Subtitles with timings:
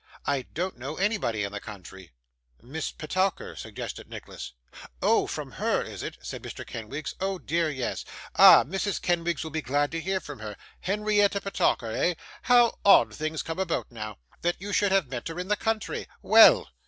[0.25, 2.11] I don't know anybody in the country.'
[2.59, 4.53] 'Miss Petowker,' suggested Nicholas.
[4.99, 5.27] 'Oh!
[5.27, 6.65] from her, is it?' said Mr.
[6.65, 7.13] Kenwigs.
[7.19, 8.03] 'Oh dear, yes.
[8.35, 8.63] Ah!
[8.63, 8.99] Mrs.
[8.99, 10.57] Kenwigs will be glad to hear from her.
[10.79, 12.13] Henrietta Petowker, eh?
[12.41, 14.17] How odd things come about, now!
[14.41, 16.07] That you should have met her in the country!
[16.23, 16.71] Well!